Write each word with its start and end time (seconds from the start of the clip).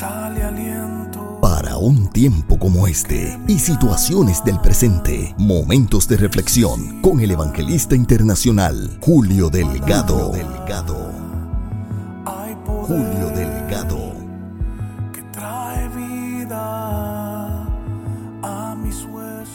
sale 0.00 0.42
aliento. 0.42 1.38
Para 1.42 1.76
un 1.76 2.08
tiempo 2.08 2.58
como 2.58 2.86
este 2.86 3.38
y 3.46 3.58
situaciones 3.58 4.42
del 4.42 4.58
presente, 4.58 5.34
momentos 5.36 6.08
de 6.08 6.16
reflexión 6.16 7.02
con 7.02 7.20
el 7.20 7.32
evangelista 7.32 7.94
internacional 7.94 8.96
Julio 9.02 9.50
Delgado. 9.50 10.32
Delgado. 10.32 11.12
Hay 12.24 12.54
poder 12.64 12.86
Julio 12.86 13.28
Delgado. 13.36 14.14
que 15.12 15.22
trae 15.32 15.86
vida 15.90 17.66
a 18.42 18.74
mis 18.82 19.04
huesos. 19.04 19.50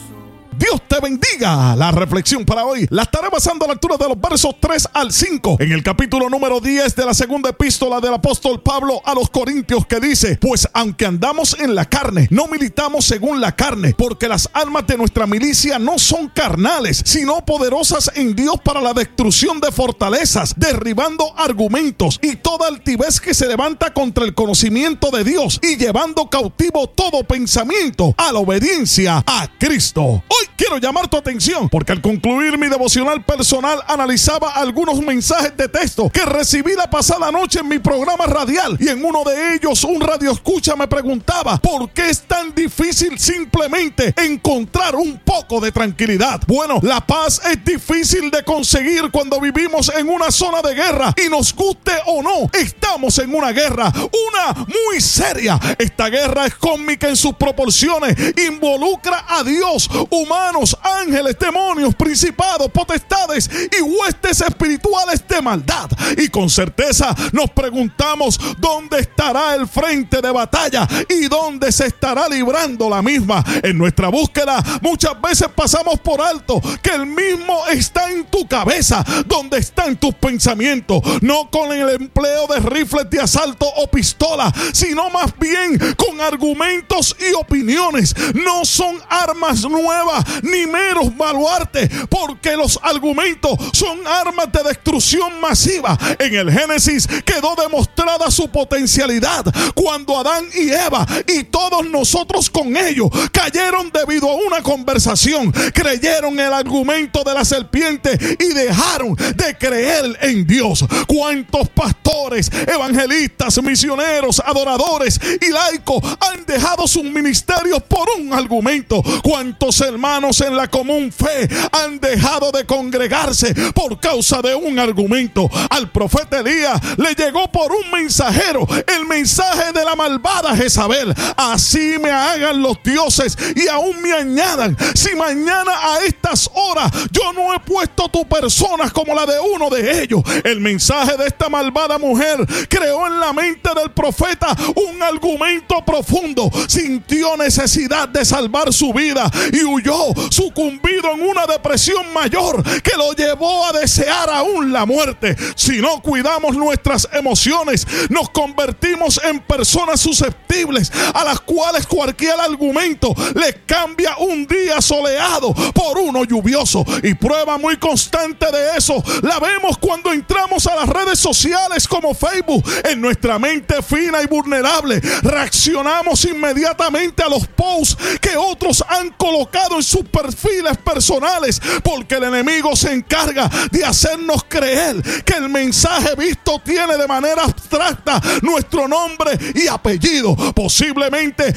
Dios 0.56 0.80
te 0.96 1.02
bendiga. 1.02 1.76
La 1.76 1.90
reflexión 1.90 2.44
para 2.44 2.64
hoy 2.64 2.86
la 2.90 3.02
estaré 3.02 3.28
basando 3.28 3.64
a 3.64 3.68
la 3.68 3.74
altura 3.74 3.96
de 3.96 4.08
los 4.08 4.20
versos 4.20 4.54
3 4.60 4.88
al 4.94 5.12
5 5.12 5.56
en 5.60 5.72
el 5.72 5.82
capítulo 5.82 6.30
número 6.30 6.60
10 6.60 6.94
de 6.94 7.04
la 7.04 7.12
segunda 7.12 7.50
epístola 7.50 8.00
del 8.00 8.14
apóstol 8.14 8.62
Pablo 8.62 9.02
a 9.04 9.14
los 9.14 9.28
Corintios 9.28 9.86
que 9.86 10.00
dice, 10.00 10.38
pues 10.40 10.68
aunque 10.72 11.06
andamos 11.06 11.56
en 11.58 11.74
la 11.74 11.84
carne, 11.84 12.28
no 12.30 12.46
militamos 12.46 13.04
según 13.04 13.40
la 13.40 13.54
carne, 13.54 13.94
porque 13.96 14.28
las 14.28 14.48
armas 14.52 14.86
de 14.86 14.96
nuestra 14.96 15.26
milicia 15.26 15.78
no 15.78 15.98
son 15.98 16.28
carnales, 16.28 17.02
sino 17.04 17.44
poderosas 17.44 18.10
en 18.14 18.34
Dios 18.34 18.56
para 18.64 18.80
la 18.80 18.94
destrucción 18.94 19.60
de 19.60 19.72
fortalezas, 19.72 20.54
derribando 20.56 21.36
argumentos 21.36 22.18
y 22.22 22.36
toda 22.36 22.68
altivez 22.68 23.20
que 23.20 23.34
se 23.34 23.48
levanta 23.48 23.92
contra 23.92 24.24
el 24.24 24.34
conocimiento 24.34 25.10
de 25.10 25.24
Dios 25.24 25.60
y 25.62 25.76
llevando 25.76 26.30
cautivo 26.30 26.88
todo 26.88 27.24
pensamiento 27.24 28.14
a 28.16 28.32
la 28.32 28.38
obediencia 28.38 29.22
a 29.26 29.48
Cristo. 29.58 30.02
Hoy 30.02 30.46
quiero 30.56 30.78
llamar 30.86 31.08
tu 31.08 31.16
atención 31.16 31.68
porque 31.68 31.90
al 31.90 32.00
concluir 32.00 32.56
mi 32.58 32.68
devocional 32.68 33.24
personal 33.24 33.82
analizaba 33.88 34.52
algunos 34.52 35.00
mensajes 35.00 35.56
de 35.56 35.68
texto 35.68 36.08
que 36.10 36.24
recibí 36.24 36.74
la 36.76 36.88
pasada 36.88 37.32
noche 37.32 37.58
en 37.58 37.68
mi 37.68 37.80
programa 37.80 38.26
radial. 38.26 38.76
Y 38.78 38.88
en 38.88 39.04
uno 39.04 39.24
de 39.24 39.54
ellos 39.54 39.82
un 39.82 40.00
radio 40.00 40.30
escucha 40.30 40.76
me 40.76 40.86
preguntaba 40.86 41.58
por 41.58 41.90
qué 41.90 42.10
es 42.10 42.20
tan 42.20 42.35
difícil 42.56 43.18
simplemente 43.18 44.14
encontrar 44.16 44.96
un 44.96 45.18
poco 45.18 45.60
de 45.60 45.70
tranquilidad. 45.70 46.40
Bueno, 46.46 46.80
la 46.82 47.06
paz 47.06 47.40
es 47.44 47.62
difícil 47.62 48.30
de 48.30 48.42
conseguir 48.42 49.10
cuando 49.12 49.38
vivimos 49.38 49.92
en 49.94 50.08
una 50.08 50.30
zona 50.30 50.62
de 50.62 50.74
guerra 50.74 51.14
y 51.24 51.28
nos 51.28 51.54
guste 51.54 51.92
o 52.06 52.22
no, 52.22 52.50
estamos 52.58 53.18
en 53.18 53.34
una 53.34 53.52
guerra, 53.52 53.92
una 53.92 54.54
muy 54.54 55.00
seria. 55.00 55.60
Esta 55.78 56.08
guerra 56.08 56.46
es 56.46 56.54
cósmica 56.54 57.08
en 57.08 57.16
sus 57.16 57.34
proporciones, 57.34 58.16
involucra 58.48 59.26
a 59.28 59.44
Dios, 59.44 59.88
humanos, 60.08 60.76
ángeles, 60.82 61.38
demonios, 61.38 61.94
principados, 61.94 62.70
potestades 62.70 63.50
y 63.78 63.82
huestes 63.82 64.40
espirituales 64.40 65.22
de 65.28 65.42
maldad. 65.42 65.90
Y 66.16 66.28
con 66.28 66.48
certeza 66.48 67.14
nos 67.32 67.50
preguntamos 67.50 68.40
dónde 68.58 69.00
estará 69.00 69.54
el 69.54 69.68
frente 69.68 70.22
de 70.22 70.30
batalla 70.30 70.88
y 71.10 71.28
dónde 71.28 71.70
se 71.70 71.88
estará 71.88 72.26
librando 72.30 72.45
la 72.90 73.02
misma. 73.02 73.44
En 73.62 73.76
nuestra 73.76 74.08
búsqueda 74.08 74.62
muchas 74.80 75.20
veces 75.20 75.48
pasamos 75.54 75.98
por 76.00 76.20
alto 76.20 76.60
que 76.82 76.90
el 76.90 77.06
mismo 77.06 77.66
está 77.66 78.10
en 78.10 78.24
tu 78.26 78.46
cabeza, 78.46 79.04
donde 79.26 79.58
están 79.58 79.96
tus 79.96 80.14
pensamientos, 80.14 81.02
no 81.22 81.50
con 81.50 81.72
el 81.72 81.88
empleo 81.90 82.46
de 82.46 82.60
rifles 82.60 83.10
de 83.10 83.20
asalto 83.20 83.66
o 83.76 83.88
pistola, 83.88 84.52
sino 84.72 85.10
más 85.10 85.36
bien 85.38 85.78
con 85.96 86.20
argumentos 86.20 87.16
y 87.18 87.34
opiniones. 87.34 88.14
No 88.34 88.64
son 88.64 88.96
armas 89.08 89.62
nuevas 89.62 90.24
ni 90.42 90.66
meros 90.66 91.16
baluartes, 91.16 91.88
porque 92.08 92.56
los 92.56 92.78
argumentos 92.82 93.58
son 93.72 94.06
armas 94.06 94.52
de 94.52 94.62
destrucción 94.62 95.40
masiva. 95.40 95.98
En 96.18 96.34
el 96.34 96.50
Génesis 96.50 97.06
quedó 97.24 97.54
demostrada 97.56 98.30
su 98.30 98.48
potencialidad 98.48 99.44
cuando 99.74 100.18
Adán 100.18 100.46
y 100.54 100.70
Eva 100.70 101.06
y 101.26 101.44
todos 101.44 101.88
nosotros 101.88 102.35
con 102.50 102.76
ellos 102.76 103.08
cayeron 103.32 103.90
debido 103.90 104.30
a 104.30 104.34
una 104.34 104.62
conversación, 104.62 105.50
creyeron 105.72 106.38
el 106.38 106.52
argumento 106.52 107.24
de 107.24 107.32
la 107.32 107.44
serpiente 107.44 108.18
y 108.38 108.52
dejaron 108.52 109.14
de 109.14 109.56
creer 109.58 110.18
en 110.20 110.46
Dios. 110.46 110.84
¿Cuántos 111.06 111.68
pastores, 111.70 112.50
evangelistas, 112.66 113.62
misioneros, 113.62 114.40
adoradores 114.44 115.18
y 115.40 115.50
laicos 115.50 116.02
han 116.20 116.44
dejado 116.44 116.86
sus 116.86 117.04
ministerios 117.04 117.82
por 117.84 118.06
un 118.18 118.32
argumento? 118.34 119.02
¿Cuántos 119.22 119.80
hermanos 119.80 120.40
en 120.42 120.56
la 120.56 120.68
común 120.68 121.10
fe 121.10 121.48
han 121.72 121.98
dejado 121.98 122.52
de 122.52 122.66
congregarse 122.66 123.54
por 123.72 123.98
causa 123.98 124.42
de 124.42 124.54
un 124.54 124.78
argumento? 124.78 125.48
Al 125.70 125.90
profeta 125.90 126.40
Elías 126.40 126.80
le 126.98 127.14
llegó 127.14 127.50
por 127.50 127.72
un 127.72 127.90
mensajero 127.90 128.66
el 128.86 129.06
mensaje 129.06 129.72
de 129.72 129.84
la 129.84 129.96
malvada 129.96 130.54
Jezabel. 130.54 131.14
Así 131.36 131.96
me 132.00 132.10
hagan 132.32 132.62
los 132.62 132.82
dioses 132.82 133.36
y 133.54 133.68
aún 133.68 134.00
me 134.02 134.12
añadan. 134.12 134.76
Si 134.94 135.14
mañana 135.14 135.72
a 135.72 136.04
estas 136.04 136.50
horas 136.54 136.90
yo 137.10 137.32
no 137.32 137.54
he 137.54 137.60
puesto 137.60 138.08
tu 138.08 138.26
persona 138.26 138.90
como 138.90 139.14
la 139.14 139.26
de 139.26 139.38
uno 139.54 139.70
de 139.70 140.02
ellos. 140.02 140.22
El 140.44 140.60
mensaje 140.60 141.16
de 141.16 141.26
esta 141.26 141.48
malvada 141.48 141.98
mujer 141.98 142.44
creó 142.68 143.06
en 143.06 143.20
la 143.20 143.32
mente 143.32 143.70
del 143.74 143.90
profeta 143.90 144.56
un 144.74 145.02
argumento 145.02 145.84
profundo. 145.84 146.50
Sintió 146.68 147.36
necesidad 147.36 148.08
de 148.08 148.24
salvar 148.24 148.72
su 148.72 148.92
vida 148.92 149.30
y 149.52 149.64
huyó, 149.64 150.12
sucumbido 150.30 151.12
en 151.14 151.22
una 151.22 151.46
depresión 151.46 152.12
mayor 152.12 152.62
que 152.82 152.96
lo 152.96 153.12
llevó 153.12 153.66
a 153.66 153.72
desear 153.72 154.30
aún 154.30 154.72
la 154.72 154.86
muerte. 154.86 155.36
Si 155.54 155.80
no 155.80 156.00
cuidamos 156.02 156.56
nuestras 156.56 157.08
emociones, 157.12 157.86
nos 158.08 158.30
convertimos 158.30 159.20
en 159.24 159.40
personas 159.40 160.00
susceptibles 160.00 160.92
a 161.14 161.24
las 161.24 161.40
cuales 161.40 161.86
cualquier 161.86 162.15
argumento 162.40 163.14
les 163.34 163.56
cambia 163.66 164.16
un 164.18 164.46
día 164.46 164.80
soleado 164.80 165.52
por 165.72 165.98
uno 165.98 166.24
lluvioso. 166.24 166.84
Y 167.02 167.14
prueba 167.14 167.58
muy 167.58 167.76
constante 167.76 168.46
de 168.50 168.76
eso 168.76 169.02
la 169.22 169.38
vemos 169.38 169.78
cuando 169.78 170.12
entramos 170.12 170.66
a 170.66 170.74
las 170.74 170.88
redes 170.88 171.18
sociales 171.18 171.86
como 171.86 172.14
Facebook. 172.14 172.64
En 172.84 173.00
nuestra 173.00 173.38
mente 173.38 173.82
fina 173.82 174.22
y 174.22 174.26
vulnerable 174.26 175.00
reaccionamos 175.22 176.24
inmediatamente 176.24 177.22
a 177.22 177.28
los 177.28 177.46
posts 177.48 177.96
que 178.20 178.36
otros 178.36 178.84
han 178.88 179.10
colocado 179.10 179.76
en 179.76 179.82
sus 179.82 180.04
perfiles 180.04 180.76
personales 180.78 181.60
porque 181.82 182.16
el 182.16 182.24
enemigo 182.24 182.74
se 182.76 182.92
encarga 182.92 183.50
de 183.70 183.84
hacernos 183.84 184.44
creer 184.48 185.02
que 185.24 185.34
el 185.34 185.48
mensaje 185.48 186.14
visto 186.16 186.60
tiene 186.64 186.96
de 186.96 187.06
manera 187.06 187.44
abstracta 187.44 188.20
nuestro 188.42 188.88
nombre 188.88 189.38
y 189.54 189.66
apellido. 189.68 190.36
Posiblemente 190.54 191.52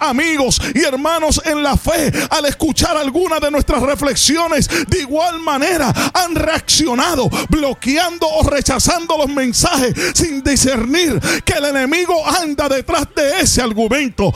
amigos 0.00 0.60
y 0.74 0.84
hermanos 0.84 1.40
en 1.44 1.62
la 1.62 1.76
fe 1.76 2.12
al 2.30 2.46
escuchar 2.46 2.96
alguna 2.96 3.40
de 3.40 3.50
nuestras 3.50 3.82
reflexiones 3.82 4.68
de 4.88 5.00
igual 5.00 5.40
manera 5.40 5.92
han 6.12 6.34
reaccionado 6.34 7.28
bloqueando 7.48 8.28
o 8.28 8.48
rechazando 8.48 9.16
los 9.18 9.28
mensajes 9.28 9.94
sin 10.14 10.42
discernir 10.42 11.20
que 11.44 11.54
el 11.54 11.64
enemigo 11.66 12.14
anda 12.26 12.68
detrás 12.68 13.06
de 13.14 13.40
ese 13.40 13.62
argumento. 13.62 14.32